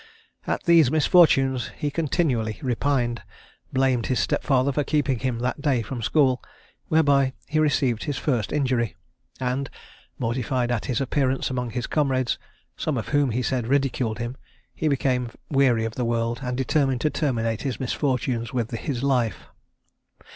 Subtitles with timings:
[0.47, 3.21] At these misfortunes he continually repined;
[3.71, 6.41] blamed his stepfather for keeping him that day from school,
[6.87, 8.95] whereby he received his first injury;
[9.39, 9.69] and,
[10.17, 12.39] mortified at his appearance among his comrades,
[12.75, 14.37] some of whom, he said, ridiculed him,
[14.73, 19.49] he became weary of the world, and determined to terminate his misfortunes with his life.